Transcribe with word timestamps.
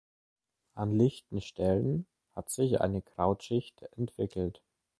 An 0.73 0.93
lichten 0.97 1.41
Stellen 1.41 2.07
hat 2.35 2.49
sich 2.49 2.81
eine 2.81 3.03
Krautschicht 3.03 3.83
entwickelt. 3.97 4.63